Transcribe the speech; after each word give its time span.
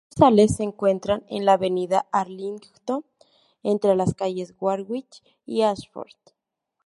Otras 0.07 0.13
sucursales 0.15 0.55
se 0.55 0.63
encuentran 0.63 1.23
en 1.29 1.45
la 1.45 1.53
avenida 1.53 2.07
Arlington 2.11 3.05
entre 3.61 3.95
las 3.95 4.15
calles 4.15 4.55
Warwick 4.59 5.21
y 5.45 5.61
Ashford. 5.61 6.09